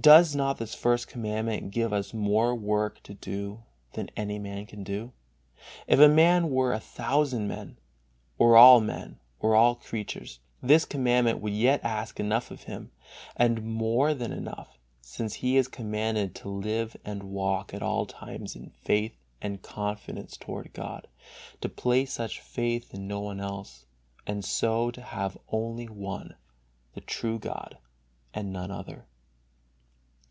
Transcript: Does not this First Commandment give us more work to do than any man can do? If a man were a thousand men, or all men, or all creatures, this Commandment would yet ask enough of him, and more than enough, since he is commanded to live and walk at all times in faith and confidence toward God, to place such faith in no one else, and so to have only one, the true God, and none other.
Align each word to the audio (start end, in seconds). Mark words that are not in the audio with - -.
Does 0.00 0.32
not 0.36 0.58
this 0.58 0.76
First 0.76 1.08
Commandment 1.08 1.72
give 1.72 1.92
us 1.92 2.14
more 2.14 2.54
work 2.54 3.02
to 3.02 3.14
do 3.14 3.64
than 3.94 4.08
any 4.16 4.38
man 4.38 4.64
can 4.64 4.84
do? 4.84 5.10
If 5.88 5.98
a 5.98 6.08
man 6.08 6.50
were 6.50 6.72
a 6.72 6.78
thousand 6.78 7.48
men, 7.48 7.78
or 8.38 8.56
all 8.56 8.80
men, 8.80 9.18
or 9.40 9.56
all 9.56 9.74
creatures, 9.74 10.38
this 10.62 10.84
Commandment 10.84 11.40
would 11.40 11.52
yet 11.52 11.80
ask 11.82 12.20
enough 12.20 12.52
of 12.52 12.62
him, 12.62 12.92
and 13.34 13.64
more 13.64 14.14
than 14.14 14.30
enough, 14.30 14.78
since 15.00 15.34
he 15.34 15.56
is 15.56 15.66
commanded 15.66 16.32
to 16.36 16.48
live 16.48 16.96
and 17.04 17.24
walk 17.24 17.74
at 17.74 17.82
all 17.82 18.06
times 18.06 18.54
in 18.54 18.70
faith 18.70 19.16
and 19.42 19.62
confidence 19.62 20.36
toward 20.36 20.72
God, 20.74 21.08
to 21.60 21.68
place 21.68 22.12
such 22.12 22.38
faith 22.40 22.94
in 22.94 23.08
no 23.08 23.18
one 23.18 23.40
else, 23.40 23.84
and 24.28 24.44
so 24.44 24.92
to 24.92 25.02
have 25.02 25.36
only 25.48 25.86
one, 25.88 26.36
the 26.94 27.00
true 27.00 27.40
God, 27.40 27.78
and 28.32 28.52
none 28.52 28.70
other. 28.70 29.04